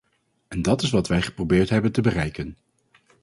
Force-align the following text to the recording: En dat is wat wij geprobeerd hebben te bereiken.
En 0.47 0.61
dat 0.61 0.81
is 0.81 0.89
wat 0.89 1.07
wij 1.07 1.21
geprobeerd 1.21 1.69
hebben 1.69 1.91
te 1.91 2.01
bereiken. 2.01 2.57